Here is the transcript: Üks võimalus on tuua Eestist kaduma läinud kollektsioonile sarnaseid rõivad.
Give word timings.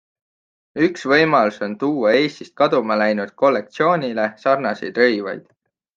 Üks 0.85 1.03
võimalus 1.11 1.59
on 1.67 1.75
tuua 1.83 2.13
Eestist 2.21 2.53
kaduma 2.63 2.97
läinud 3.03 3.35
kollektsioonile 3.43 4.29
sarnaseid 4.45 5.03
rõivad. 5.05 5.47